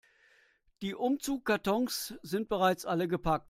Die 0.81 0.95
Umzugskartons 0.95 2.15
sind 2.23 2.49
bereits 2.49 2.87
alle 2.87 3.07
gepackt. 3.07 3.39